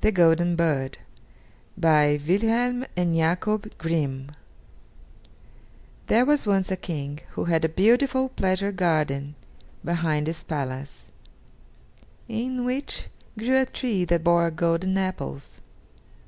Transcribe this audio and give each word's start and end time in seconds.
THE 0.00 0.10
GOLDEN 0.10 0.56
BIRD 0.56 0.98
BY 1.78 2.18
WILHELM 2.26 2.84
AND 2.96 3.14
JAKOB 3.14 3.78
GRIMM 3.78 4.32
There 6.08 6.24
was 6.24 6.48
once 6.48 6.72
a 6.72 6.76
King 6.76 7.20
who 7.34 7.44
had 7.44 7.64
a 7.64 7.68
beautiful 7.68 8.30
pleasure 8.30 8.72
garden 8.72 9.36
behind 9.84 10.26
his 10.26 10.42
palace, 10.42 11.12
in 12.26 12.64
which 12.64 13.06
grew 13.38 13.56
a 13.60 13.66
tree 13.66 14.04
that 14.04 14.24
bore 14.24 14.50
golden 14.50 14.98
apples. 14.98 15.60